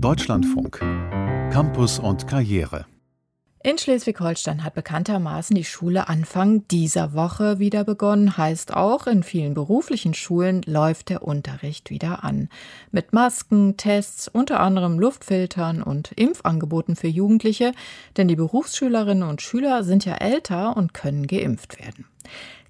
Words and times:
Deutschlandfunk 0.00 0.78
Campus 1.52 1.98
und 1.98 2.26
Karriere 2.26 2.86
in 3.66 3.78
Schleswig-Holstein 3.78 4.62
hat 4.62 4.74
bekanntermaßen 4.74 5.56
die 5.56 5.64
Schule 5.64 6.08
Anfang 6.08 6.68
dieser 6.68 7.14
Woche 7.14 7.58
wieder 7.58 7.82
begonnen. 7.82 8.36
Heißt 8.36 8.72
auch, 8.72 9.08
in 9.08 9.24
vielen 9.24 9.54
beruflichen 9.54 10.14
Schulen 10.14 10.62
läuft 10.66 11.08
der 11.08 11.24
Unterricht 11.24 11.90
wieder 11.90 12.22
an. 12.22 12.48
Mit 12.92 13.12
Masken, 13.12 13.76
Tests, 13.76 14.28
unter 14.28 14.60
anderem 14.60 15.00
Luftfiltern 15.00 15.82
und 15.82 16.12
Impfangeboten 16.12 16.94
für 16.94 17.08
Jugendliche, 17.08 17.72
denn 18.16 18.28
die 18.28 18.36
Berufsschülerinnen 18.36 19.28
und 19.28 19.42
Schüler 19.42 19.82
sind 19.82 20.04
ja 20.04 20.14
älter 20.14 20.76
und 20.76 20.94
können 20.94 21.26
geimpft 21.26 21.80
werden. 21.80 22.04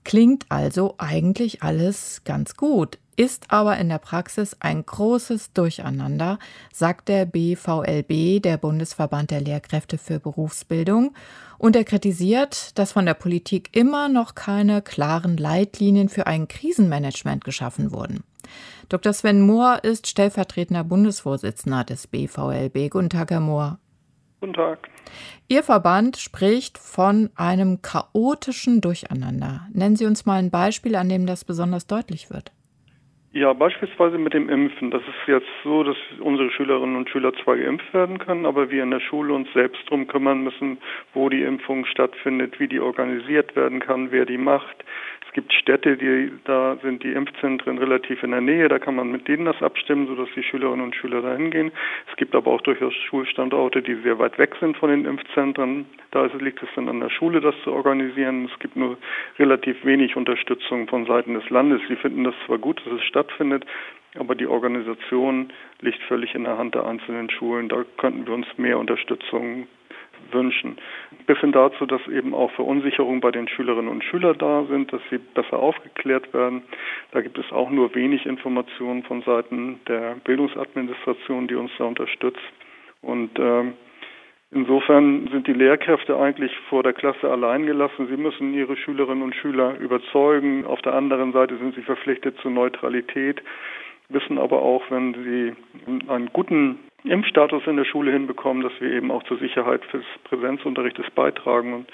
Klingt 0.03 0.47
also 0.49 0.95
eigentlich 0.97 1.63
alles 1.63 2.23
ganz 2.25 2.57
gut, 2.57 2.99
ist 3.17 3.51
aber 3.51 3.77
in 3.79 3.89
der 3.89 3.99
Praxis 3.99 4.57
ein 4.61 4.85
großes 4.85 5.53
Durcheinander, 5.53 6.39
sagt 6.73 7.09
der 7.09 7.27
BVLB, 7.27 8.43
der 8.43 8.59
Bundesverband 8.59 9.31
der 9.31 9.41
Lehrkräfte 9.41 9.99
für 9.99 10.21
Berufsbildung, 10.21 11.15
und 11.59 11.75
er 11.75 11.85
kritisiert, 11.85 12.79
dass 12.79 12.93
von 12.93 13.07
der 13.07 13.15
Politik 13.15 13.71
immer 13.75 14.09
noch 14.09 14.35
keine 14.35 14.83
klaren 14.83 15.39
Leitlinien 15.39 16.09
für 16.11 16.27
ein 16.27 16.49
Krisenmanagement 16.49 17.45
geschaffen 17.45 17.93
wurden. 17.93 18.25
Dr. 18.89 19.13
Sven 19.13 19.41
Mohr 19.41 19.83
ist 19.83 20.07
stellvertretender 20.07 20.85
Bundesvorsitzender 20.85 21.85
des 21.85 22.07
BVLB. 22.07 22.91
Guten 22.91 23.11
Tag, 23.11 23.31
Herr 23.31 23.41
Mohr. 23.41 23.79
Guten 24.41 24.53
Tag. 24.53 24.89
Ihr 25.49 25.63
Verband 25.63 26.19
spricht 26.19 26.79
von 26.79 27.31
einem 27.35 27.81
chaotischen 27.81 28.81
Durcheinander. 28.81 29.67
Nennen 29.73 29.97
Sie 29.97 30.07
uns 30.07 30.27
mal 30.27 30.39
ein 30.39 30.51
Beispiel, 30.51 30.95
an 30.95 31.09
dem 31.09 31.27
das 31.27 31.45
besonders 31.45 31.87
deutlich 31.87 32.31
wird. 32.31 32.53
Ja, 33.37 33.53
beispielsweise 33.53 34.17
mit 34.17 34.33
dem 34.33 34.49
Impfen. 34.49 34.91
Das 34.91 35.03
ist 35.03 35.29
jetzt 35.29 35.47
so, 35.63 35.83
dass 35.83 35.99
unsere 36.21 36.51
Schülerinnen 36.51 36.97
und 36.97 37.11
Schüler 37.11 37.35
zwar 37.35 37.59
geimpft 37.59 37.93
werden 37.93 38.17
können, 38.19 38.47
aber 38.47 38.71
wir 38.71 38.83
in 38.83 38.91
der 38.91 39.01
Schule 39.01 39.35
uns 39.35 39.53
selbst 39.53 39.83
darum 39.85 40.07
kümmern 40.07 40.43
müssen, 40.43 40.79
wo 41.13 41.29
die 41.29 41.43
Impfung 41.43 41.85
stattfindet, 41.85 42.59
wie 42.59 42.67
die 42.67 42.81
organisiert 42.81 43.55
werden 43.55 43.81
kann, 43.81 44.11
wer 44.11 44.25
die 44.25 44.39
macht, 44.39 44.83
gibt 45.37 45.53
Städte, 45.53 45.99
die 45.99 46.33
da 46.45 46.79
sind 46.83 47.03
die 47.03 47.13
Impfzentren 47.13 47.77
relativ 47.77 48.23
in 48.23 48.31
der 48.31 48.41
Nähe, 48.41 48.69
da 48.69 48.79
kann 48.79 48.95
man 48.95 49.13
mit 49.13 49.29
denen 49.29 49.45
das 49.45 49.63
abstimmen, 49.63 50.07
sodass 50.07 50.31
die 50.35 50.43
Schülerinnen 50.43 50.83
und 50.83 50.97
Schüler 50.97 51.21
da 51.21 51.37
hingehen. 51.37 51.73
Es 52.11 52.17
gibt 52.17 52.35
aber 52.35 52.51
auch 52.51 52.63
durchaus 52.63 52.95
Schulstandorte, 52.95 53.83
die 53.83 53.97
sehr 53.97 54.19
weit 54.19 54.39
weg 54.39 54.57
sind 54.59 54.79
von 54.79 54.89
den 54.89 55.05
Impfzentren. 55.05 55.85
Da 56.11 56.25
liegt 56.41 56.63
es 56.63 56.71
dann 56.75 56.89
an 56.89 57.01
der 57.01 57.11
Schule, 57.11 57.43
das 57.43 57.55
zu 57.65 57.73
organisieren. 57.73 58.49
Es 58.51 58.59
gibt 58.61 58.77
nur 58.77 58.97
relativ 59.39 59.85
wenig 59.85 60.17
Unterstützung 60.17 60.89
von 60.89 61.05
Seiten 61.05 61.35
des 61.35 61.49
Landes. 61.51 61.83
Sie 61.87 61.97
finden 61.97 62.25
das 62.25 62.35
zwar 62.47 62.57
gut, 62.57 62.81
dass 62.87 62.95
es 62.95 63.05
stattfindet, 63.05 63.67
aber 64.19 64.35
die 64.35 64.47
Organisation 64.47 65.53
liegt 65.81 66.03
völlig 66.05 66.35
in 66.35 66.45
der 66.45 66.57
Hand 66.57 66.75
der 66.75 66.87
einzelnen 66.87 67.29
Schulen. 67.29 67.69
Da 67.69 67.85
könnten 67.99 68.27
wir 68.27 68.33
uns 68.33 68.47
mehr 68.57 68.79
Unterstützung 68.79 69.67
wünschen. 70.33 70.77
Bis 71.27 71.39
hin 71.39 71.53
dazu, 71.53 71.87
dass 71.87 72.07
eben 72.09 72.35
auch 72.35 72.51
Verunsicherungen 72.53 73.21
bei 73.21 73.31
den 73.31 73.49
Schülerinnen 73.49 73.91
und 73.91 74.05
Schülern 74.05 74.39
da 74.39 74.65
sind, 74.65 74.93
dass 74.93 75.01
sie 75.11 75.19
besser 75.19 75.59
aufgeklärt 75.59 76.33
werden. 76.33 76.63
Da 77.13 77.21
gibt 77.21 77.39
es 77.39 77.51
auch 77.53 77.71
nur 77.71 77.95
wenig 77.95 78.27
Informationen 78.27 79.03
von 79.03 79.23
Seiten 79.23 79.81
der 79.89 80.17
Bildungsadministration, 80.25 81.49
die 81.49 81.55
uns 81.55 81.71
da 81.79 81.85
unterstützt. 81.85 82.41
Und 83.03 83.39
äh, 83.39 83.65
Insofern 84.53 85.29
sind 85.33 85.49
die 85.49 85.53
Lehrkräfte 85.53 86.17
eigentlich 86.17 86.57
vor 86.69 86.83
der 86.85 86.93
Klasse 86.93 87.29
allein 87.29 87.67
gelassen. 87.67 88.07
Sie 88.09 88.17
müssen 88.17 88.55
ihre 88.55 88.77
Schülerinnen 88.77 89.23
und 89.23 89.35
Schüler 89.35 89.77
überzeugen. 89.79 90.65
Auf 90.65 90.81
der 90.83 90.95
anderen 90.95 91.33
Seite 91.33 91.57
sind 91.59 91.75
sie 91.75 91.83
verpflichtet 91.83 92.39
zur 92.41 92.53
Neutralität, 92.53 93.43
wissen 94.09 94.39
aber 94.39 94.63
auch, 94.63 94.85
wenn 94.89 95.15
sie 95.15 95.53
einen 96.09 96.31
guten 96.33 96.79
Impfstatus 97.09 97.63
in 97.67 97.77
der 97.77 97.85
Schule 97.85 98.13
hinbekommen, 98.13 98.63
dass 98.63 98.73
wir 98.81 98.91
eben 98.91 99.11
auch 99.11 99.23
zur 99.25 99.39
Sicherheit 99.39 99.83
des 99.93 100.05
Präsenzunterrichtes 100.25 101.07
beitragen 101.15 101.73
und 101.73 101.87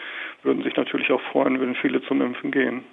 würden 0.42 0.62
sich 0.62 0.76
natürlich 0.76 1.10
auch 1.10 1.20
freuen, 1.32 1.60
wenn 1.60 1.74
viele 1.74 2.02
zum 2.02 2.22
Impfen 2.22 2.50
gehen. 2.50 2.84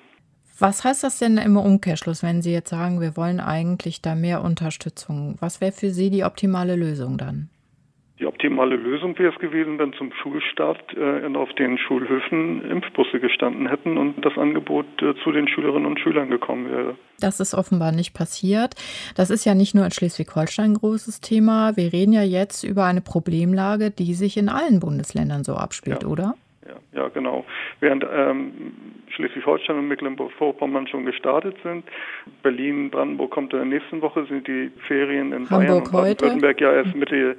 Was 0.60 0.84
heißt 0.84 1.04
das 1.06 1.20
denn 1.20 1.38
im 1.38 1.56
Umkehrschluss, 1.56 2.22
wenn 2.22 2.42
Sie 2.42 2.52
jetzt 2.52 2.70
sagen, 2.70 3.00
wir 3.00 3.16
wollen 3.16 3.40
eigentlich 3.40 4.02
da 4.02 4.16
mehr 4.16 4.44
Unterstützung? 4.44 5.38
Was 5.40 5.62
wäre 5.62 5.72
für 5.72 5.90
Sie 5.90 6.10
die 6.10 6.26
optimale 6.26 6.76
Lösung 6.76 7.18
dann? 7.18 7.50
Die 8.20 8.26
optimale 8.26 8.76
Lösung 8.76 9.18
wäre 9.18 9.32
es 9.32 9.40
gewesen, 9.40 9.80
wenn 9.80 9.94
zum 9.94 10.12
Schulstart 10.12 10.94
äh, 10.98 11.26
auf 11.38 11.54
den 11.54 11.78
Schulhöfen 11.78 12.70
Impfbusse 12.70 13.22
gestanden 13.22 13.70
hätten 13.70 13.98
und 13.98 14.26
das 14.26 14.38
Angebot 14.38 14.86
äh, 15.02 15.16
zu 15.24 15.32
den 15.32 15.48
Schülerinnen 15.48 15.86
und 15.86 16.02
Schülern 16.02 16.30
gekommen 16.30 16.70
wäre. 16.70 16.96
Das 17.22 17.40
ist 17.40 17.54
offenbar 17.54 17.94
nicht 17.94 18.14
passiert. 18.14 18.76
Das 19.16 19.30
ist 19.30 19.46
ja 19.46 19.56
nicht 19.56 19.74
nur 19.74 19.86
in 19.86 19.92
Schleswig-Holstein 19.92 20.72
ein 20.72 20.74
großes 20.74 21.22
Thema. 21.22 21.78
Wir 21.78 21.94
reden 21.94 22.12
ja 22.12 22.24
jetzt 22.24 22.66
über 22.66 22.84
eine 22.86 23.00
Problemlage, 23.02 23.90
die 23.90 24.14
sich 24.14 24.36
in 24.36 24.50
allen 24.50 24.82
Bundesländern 24.82 25.46
so 25.46 25.54
abspielt, 25.54 26.04
ja. 26.04 26.10
oder? 26.10 26.36
Ja, 26.68 27.02
ja, 27.02 27.08
genau. 27.08 27.46
Während 27.80 28.06
ähm, 28.12 28.52
Schleswig-Holstein 29.12 29.78
und 29.78 29.88
Mecklenburg-Vorpommern 29.88 30.88
schon 30.88 31.06
gestartet 31.06 31.56
sind, 31.64 31.86
Berlin, 32.44 32.90
Brandenburg 32.90 33.32
kommt 33.32 33.54
in 33.54 33.60
der 33.60 33.68
nächsten 33.68 34.02
Woche, 34.02 34.26
sind 34.26 34.48
die 34.48 34.72
Ferien 34.88 35.32
in 35.34 35.50
Hamburg 35.50 35.50
Bayern 35.50 35.78
und 35.78 35.92
Baden-Württemberg 35.92 36.62
ja 36.62 36.74
erst 36.74 36.96
Mitte, 36.96 37.36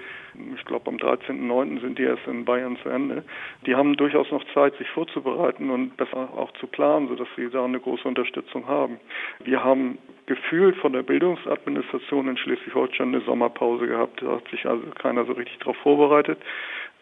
ich 0.55 0.65
glaube 0.65 0.91
am 0.91 0.97
13.09. 0.97 1.81
sind 1.81 1.99
die 1.99 2.05
erst 2.05 2.27
in 2.27 2.45
Bayern 2.45 2.77
zu 2.83 2.89
Ende. 2.89 3.25
Die 3.67 3.75
haben 3.75 3.97
durchaus 3.97 4.31
noch 4.31 4.45
Zeit, 4.55 4.77
sich 4.77 4.89
vorzubereiten 4.91 5.71
und 5.71 5.97
besser 5.97 6.31
auch 6.37 6.53
zu 6.55 6.67
planen, 6.67 7.09
sodass 7.09 7.29
sie 7.37 7.49
da 7.51 7.65
eine 7.65 7.81
große 7.81 8.07
Unterstützung 8.07 8.67
haben. 8.67 8.99
Wir 9.45 9.63
haben 9.65 9.99
gefühlt 10.27 10.77
von 10.77 10.93
der 10.93 11.03
Bildungsadministration 11.03 12.29
in 12.29 12.37
Schleswig-Holstein 12.37 13.09
eine 13.09 13.21
Sommerpause 13.23 13.87
gehabt. 13.87 14.23
Da 14.23 14.37
hat 14.37 14.49
sich 14.49 14.65
also 14.67 14.85
keiner 15.01 15.25
so 15.25 15.33
richtig 15.33 15.59
darauf 15.59 15.77
vorbereitet. 15.79 16.39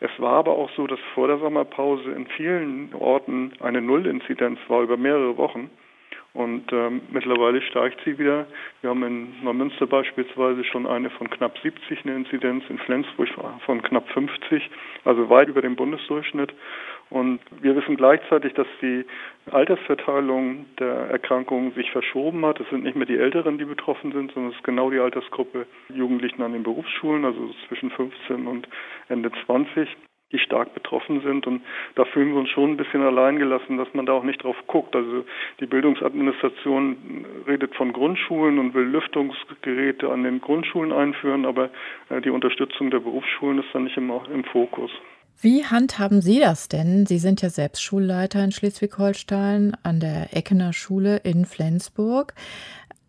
Es 0.00 0.10
war 0.19 0.34
aber 0.34 0.53
auch 0.53 0.70
so, 0.76 0.86
dass 0.86 1.00
vor 1.14 1.26
der 1.26 1.38
Sommerpause 1.38 2.10
in 2.12 2.26
vielen 2.28 2.94
Orten 2.94 3.53
eine 3.60 3.81
Nullinzidenz 3.81 4.59
war 4.69 4.82
über 4.82 4.97
mehrere 4.97 5.36
Wochen. 5.36 5.70
Und 6.34 6.72
ähm, 6.72 7.00
mittlerweile 7.10 7.60
steigt 7.62 8.00
sie 8.04 8.16
wieder. 8.19 8.47
Wir 8.81 8.91
haben 8.91 9.03
in 9.03 9.42
Neumünster 9.42 9.86
beispielsweise 9.86 10.62
schon 10.62 10.86
eine 10.86 11.10
von 11.10 11.28
knapp 11.31 11.59
70, 11.59 12.04
eine 12.04 12.14
Inzidenz, 12.14 12.62
in 12.69 12.78
Flensburg 12.78 13.28
von 13.64 13.82
knapp 13.82 14.09
50, 14.10 14.70
also 15.04 15.28
weit 15.31 15.48
über 15.48 15.62
dem 15.62 15.75
Bundesdurchschnitt. 15.75 16.53
Und 17.11 17.41
wir 17.63 17.75
wissen 17.75 17.97
gleichzeitig, 17.97 18.53
dass 18.55 18.67
die 18.83 19.05
Altersverteilung 19.51 20.67
der 20.79 20.95
Erkrankung 21.11 21.73
sich 21.73 21.91
verschoben 21.91 22.45
hat. 22.45 22.61
Es 22.61 22.69
sind 22.69 22.85
nicht 22.85 22.97
mehr 22.97 23.07
die 23.07 23.17
Älteren, 23.17 23.57
die 23.57 23.65
betroffen 23.65 24.13
sind, 24.13 24.33
sondern 24.33 24.53
es 24.53 24.59
ist 24.59 24.65
genau 24.65 24.91
die 24.91 24.99
Altersgruppe 24.99 25.67
Jugendlichen 25.89 26.43
an 26.43 26.53
den 26.53 26.63
Berufsschulen, 26.63 27.25
also 27.25 27.51
zwischen 27.67 27.91
15 27.91 28.47
und 28.47 28.69
Ende 29.09 29.31
20 29.47 29.89
die 30.33 30.39
stark 30.39 30.75
betroffen 30.75 31.23
sind. 31.23 31.47
Und 31.47 31.63
da 31.95 32.05
fühlen 32.05 32.33
wir 32.33 32.41
uns 32.41 32.51
schon 32.51 32.73
ein 32.73 32.77
bisschen 32.77 33.03
allein 33.03 33.39
gelassen, 33.39 33.79
dass 33.79 33.93
man 33.95 34.07
da 34.07 34.13
auch 34.13 34.25
nicht 34.25 34.43
drauf 34.43 34.57
guckt. 34.67 34.95
Also 34.95 35.25
die 35.61 35.67
Bildungsadministration 35.67 37.25
redet 37.47 37.75
von 37.75 37.93
Grundschulen 37.93 38.59
und 38.59 38.75
will 38.75 38.85
Lüftungsgeräte 38.85 40.11
an 40.11 40.25
den 40.25 40.41
Grundschulen 40.41 40.93
einführen, 40.93 41.47
aber 41.47 41.71
äh, 42.11 42.21
die 42.21 42.31
Unterstützung 42.31 42.91
der 42.91 43.01
Berufsschulen 43.01 43.59
ist 43.59 43.69
dann 43.73 43.85
nicht 43.85 43.97
immer 43.97 44.23
im 44.33 44.45
Fokus. 44.45 44.91
Wie 45.41 45.65
handhaben 45.65 46.21
Sie 46.21 46.41
das 46.41 46.69
denn? 46.69 47.06
Sie 47.06 47.19
sind 47.19 47.43
ja 47.43 47.49
selbst 47.49 47.81
Schulleiter 47.81 48.43
in 48.43 48.50
Schleswig-Holstein 48.50 49.76
an 49.84 50.00
der 50.00 50.37
Eckener 50.37 50.72
Schule 50.72 51.19
in 51.19 51.44
Flensburg. 51.44 52.34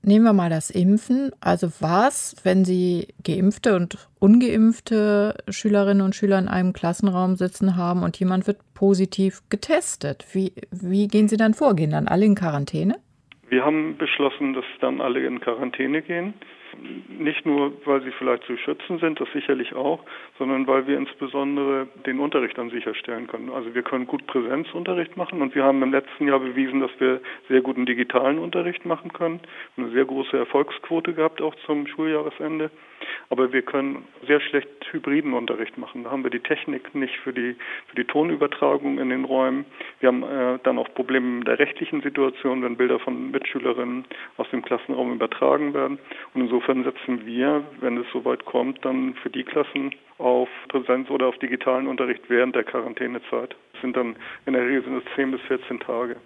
Nehmen 0.04 0.26
wir 0.26 0.34
mal 0.34 0.52
das 0.52 0.70
Impfen. 0.70 1.32
Also 1.42 1.70
was, 1.80 2.36
wenn 2.44 2.66
Sie 2.66 3.08
geimpfte 3.26 3.76
und 3.76 4.08
ungeimpfte 4.20 5.38
Schülerinnen 5.50 6.06
und 6.06 6.14
Schüler 6.14 6.38
in 6.38 6.48
einem 6.48 6.72
Klassenraum 6.72 7.36
sitzen 7.36 7.76
haben 7.76 8.04
und 8.04 8.20
jemand 8.20 8.46
wird 8.46 8.60
positiv 8.76 9.42
getestet? 9.50 10.28
Wie, 10.32 10.54
wie 10.70 11.08
gehen 11.08 11.30
Sie 11.30 11.38
dann 11.38 11.56
vor? 11.56 11.76
Gehen 11.76 11.90
dann 11.90 12.08
alle 12.08 12.26
in 12.26 12.36
Quarantäne? 12.36 12.96
Wir 13.50 13.66
haben 13.66 13.98
beschlossen, 13.98 14.54
dass 14.54 14.66
dann 14.82 15.02
alle 15.02 15.26
in 15.26 15.40
Quarantäne 15.40 16.04
gehen. 16.04 16.36
Nicht 17.10 17.46
nur, 17.46 17.74
weil 17.86 18.02
sie 18.02 18.12
vielleicht 18.12 18.44
zu 18.44 18.58
schützen 18.58 19.00
sind, 19.00 19.20
das 19.20 19.28
sicherlich 19.34 19.74
auch, 19.74 20.00
sondern 20.38 20.68
weil 20.68 20.88
wir 20.88 20.98
insbesondere 20.98 21.88
den 22.06 22.20
Unterricht 22.20 22.58
dann 22.58 22.70
sicherstellen 22.70 23.28
können. 23.28 23.50
Also 23.50 23.74
wir 23.74 23.84
können 23.84 24.08
gut 24.08 24.26
Präsenzunterricht 24.28 25.18
machen 25.18 25.42
und 25.42 25.56
wir 25.56 25.64
haben 25.64 25.82
im 25.82 25.92
letzten 25.92 26.28
Jahr 26.28 26.40
bewiesen, 26.40 26.80
dass 26.80 26.92
wir 27.00 27.22
sehr 27.48 27.62
guten 27.62 27.86
digitalen 27.86 28.40
Unterricht 28.40 28.86
machen 28.86 29.14
können. 29.14 29.40
Eine 29.78 29.90
sehr 29.90 30.06
große 30.06 30.38
Erfolgsquote 30.38 31.14
gehabt 31.14 31.42
auch 31.42 31.56
zum 31.66 31.88
Schuljahresende. 31.88 32.70
Aber 33.30 33.54
wir 33.54 33.62
können 33.62 34.06
sehr 34.28 34.40
schlecht 34.42 34.68
hybriden 34.92 35.34
Unterricht 35.34 35.78
machen. 35.78 36.04
Da 36.04 36.12
haben 36.12 36.24
wir 36.24 36.32
die 36.32 36.40
Technik 36.40 36.94
nicht 36.96 37.16
für 37.18 37.34
die, 37.34 37.56
für 37.88 37.96
die 37.96 38.06
Tonübertragung 38.06 38.98
in 38.98 39.10
den 39.10 39.26
Räumen. 39.26 39.66
Wir 40.00 40.08
haben 40.08 40.24
äh, 40.24 40.60
dann 40.64 40.78
auch 40.78 40.94
Probleme 40.94 41.40
mit 41.40 41.48
der 41.48 41.60
rechtlichen 41.60 42.02
Situation, 42.02 42.64
wenn 42.64 42.78
Bilder 42.78 43.00
von 43.00 43.32
Mitschülerinnen 43.32 44.06
aus 44.38 44.50
dem 44.50 44.64
Klassenraum 44.64 45.14
übertragen 45.14 45.74
werden. 45.74 46.00
Und 46.34 46.50
insofern 46.60 46.84
setzen 46.84 47.26
wir, 47.26 47.64
wenn 47.80 47.98
es 47.98 48.06
soweit 48.12 48.44
kommt, 48.46 48.84
dann 48.84 49.14
für 49.16 49.30
die 49.30 49.44
Klassen 49.44 49.96
auf 50.18 50.50
Präsenz 50.68 51.10
oder 51.10 51.28
auf 51.28 51.38
digitalen 51.38 51.88
Unterricht 51.88 52.24
während 52.28 52.56
der 52.56 52.64
Quarantänezeit. 52.64 53.56
Das 53.74 53.82
sind 53.82 53.96
dann 53.96 54.16
in 54.46 54.54
der 54.54 54.64
Regel 54.64 54.84
sind 54.84 54.98
es 54.98 55.04
10 55.16 55.32
bis 55.32 55.42
14 55.42 55.80
Tage. 55.80 56.18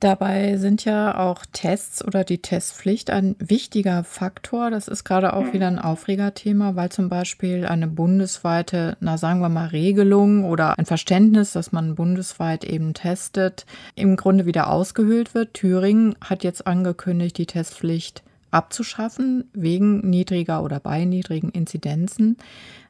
Dabei 0.00 0.56
sind 0.56 0.84
ja 0.84 1.18
auch 1.18 1.44
Tests 1.52 2.06
oder 2.06 2.22
die 2.22 2.40
Testpflicht 2.40 3.10
ein 3.10 3.34
wichtiger 3.40 4.04
Faktor. 4.04 4.70
Das 4.70 4.86
ist 4.86 5.02
gerade 5.02 5.32
auch 5.34 5.52
wieder 5.52 5.66
ein 5.66 5.80
Aufregerthema, 5.80 6.76
weil 6.76 6.88
zum 6.90 7.08
Beispiel 7.08 7.66
eine 7.66 7.88
bundesweite, 7.88 8.96
na 9.00 9.18
sagen 9.18 9.40
wir 9.40 9.48
mal, 9.48 9.66
Regelung 9.66 10.44
oder 10.44 10.78
ein 10.78 10.86
Verständnis, 10.86 11.52
dass 11.52 11.72
man 11.72 11.96
bundesweit 11.96 12.64
eben 12.64 12.94
testet, 12.94 13.66
im 13.96 14.14
Grunde 14.14 14.46
wieder 14.46 14.70
ausgehöhlt 14.70 15.34
wird. 15.34 15.54
Thüringen 15.54 16.14
hat 16.24 16.44
jetzt 16.44 16.68
angekündigt, 16.68 17.36
die 17.36 17.46
Testpflicht 17.46 18.22
abzuschaffen 18.50 19.48
wegen 19.52 20.08
niedriger 20.08 20.62
oder 20.62 20.80
bei 20.80 21.04
niedrigen 21.04 21.50
Inzidenzen. 21.50 22.36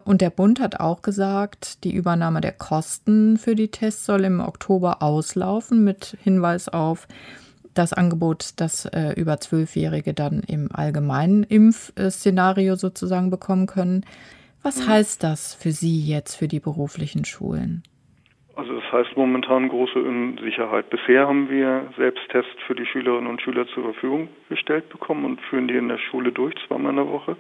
Und 0.05 0.21
der 0.21 0.31
Bund 0.31 0.61
hat 0.61 0.81
auch 0.81 1.03
gesagt, 1.03 1.85
die 1.85 1.93
Übernahme 1.93 2.41
der 2.41 2.53
Kosten 2.53 3.37
für 3.37 3.55
die 3.55 3.69
Tests 3.69 4.07
soll 4.07 4.25
im 4.25 4.41
Oktober 4.41 5.03
auslaufen, 5.03 5.85
mit 5.85 6.17
Hinweis 6.23 6.69
auf 6.69 7.07
das 7.75 7.93
Angebot, 7.93 8.55
das 8.57 8.87
äh, 8.87 9.13
über 9.13 9.41
Zwölfjährige 9.41 10.15
dann 10.15 10.41
im 10.41 10.71
allgemeinen 10.73 11.45
Impfszenario 11.45 12.77
sozusagen 12.77 13.31
bekommen 13.31 13.67
können. 13.67 14.05
Was 14.63 14.79
mhm. 14.79 14.89
heißt 14.89 15.23
das 15.23 15.55
für 15.55 15.73
Sie 15.73 16.01
jetzt 16.01 16.37
für 16.37 16.49
die 16.49 16.61
beruflichen 16.61 17.25
Schulen? 17.25 17.83
Das 18.91 19.07
heißt 19.07 19.19
momentan 19.19 19.69
große 19.69 19.99
Unsicherheit. 19.99 20.89
Bisher 20.89 21.29
haben 21.29 21.51
wir 21.51 21.93
Selbsttests 21.99 22.63
für 22.67 22.75
die 22.75 22.87
Schülerinnen 22.87 23.27
und 23.29 23.43
Schüler 23.43 23.67
zur 23.69 23.83
Verfügung 23.83 24.31
gestellt 24.49 24.89
bekommen 24.89 25.27
und 25.27 25.43
führen 25.43 25.69
die 25.69 25.77
in 25.77 25.89
der 25.89 25.99
Schule 25.99 26.33
durch, 26.33 26.55
zweimal 26.67 26.93
in 26.93 26.97
der 26.97 27.09
Woche. 27.09 27.37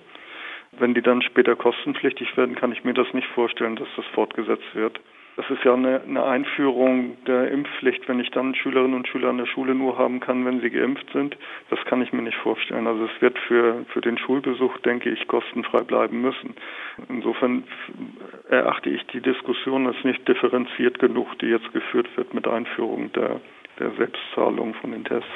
Wenn 0.72 0.92
die 0.92 1.00
dann 1.00 1.22
später 1.22 1.56
kostenpflichtig 1.56 2.36
werden, 2.36 2.54
kann 2.54 2.72
ich 2.72 2.84
mir 2.84 2.92
das 2.92 3.14
nicht 3.14 3.28
vorstellen, 3.28 3.76
dass 3.76 3.88
das 3.96 4.04
fortgesetzt 4.12 4.74
wird. 4.74 5.00
Das 5.38 5.48
ist 5.50 5.62
ja 5.62 5.72
eine, 5.74 6.00
eine, 6.00 6.24
Einführung 6.24 7.16
der 7.28 7.52
Impfpflicht, 7.52 8.08
wenn 8.08 8.18
ich 8.18 8.28
dann 8.32 8.56
Schülerinnen 8.56 8.94
und 8.94 9.06
Schüler 9.06 9.28
an 9.28 9.38
der 9.38 9.46
Schule 9.46 9.72
nur 9.72 9.96
haben 9.96 10.18
kann, 10.18 10.44
wenn 10.44 10.60
sie 10.60 10.68
geimpft 10.68 11.06
sind. 11.12 11.36
Das 11.70 11.78
kann 11.84 12.02
ich 12.02 12.12
mir 12.12 12.22
nicht 12.22 12.36
vorstellen. 12.38 12.88
Also 12.88 13.04
es 13.04 13.22
wird 13.22 13.38
für, 13.46 13.84
für 13.92 14.00
den 14.00 14.18
Schulbesuch, 14.18 14.76
denke 14.78 15.10
ich, 15.10 15.28
kostenfrei 15.28 15.82
bleiben 15.82 16.22
müssen. 16.22 16.56
Insofern 17.08 17.62
erachte 18.50 18.90
ich 18.90 19.06
die 19.12 19.20
Diskussion 19.20 19.86
als 19.86 20.02
nicht 20.02 20.26
differenziert 20.26 20.98
genug, 20.98 21.38
die 21.38 21.46
jetzt 21.46 21.72
geführt 21.72 22.08
wird 22.16 22.34
mit 22.34 22.48
Einführung 22.48 23.12
der, 23.12 23.40
der 23.78 23.92
Selbstzahlung 23.92 24.74
von 24.74 24.90
den 24.90 25.04
Tests. 25.04 25.30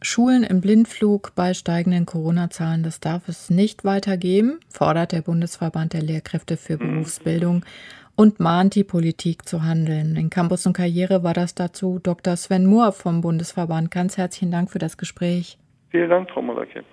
Schulen 0.00 0.44
im 0.44 0.62
Blindflug 0.62 1.34
bei 1.34 1.52
steigenden 1.52 2.06
Corona-Zahlen, 2.06 2.82
das 2.82 3.00
darf 3.00 3.28
es 3.28 3.50
nicht 3.50 3.84
weitergeben, 3.84 4.60
fordert 4.70 5.12
der 5.12 5.22
Bundesverband 5.22 5.92
der 5.92 6.02
Lehrkräfte 6.02 6.56
für 6.56 6.82
mhm. 6.82 7.04
Und 8.16 8.38
mahnt 8.38 8.76
die 8.76 8.84
Politik 8.84 9.48
zu 9.48 9.64
handeln. 9.64 10.16
In 10.16 10.30
Campus 10.30 10.66
und 10.66 10.72
Karriere 10.74 11.24
war 11.24 11.34
das 11.34 11.54
dazu 11.54 11.98
Dr. 12.00 12.36
Sven 12.36 12.64
Mohr 12.64 12.92
vom 12.92 13.20
Bundesverband. 13.20 13.90
Ganz 13.90 14.16
herzlichen 14.16 14.52
Dank 14.52 14.70
für 14.70 14.78
das 14.78 14.96
Gespräch. 14.96 15.58
Vielen 15.90 16.10
Dank, 16.10 16.30
Frau 16.30 16.42
Molake. 16.42 16.84